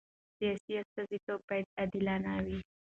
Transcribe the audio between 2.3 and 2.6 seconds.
وي